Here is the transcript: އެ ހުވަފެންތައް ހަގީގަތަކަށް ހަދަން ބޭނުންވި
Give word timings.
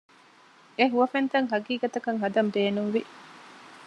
އެ 0.77 0.83
ހުވަފެންތައް 0.91 1.49
ހަގީގަތަކަށް 1.53 2.21
ހަދަން 2.23 2.51
ބޭނުންވި 2.55 3.01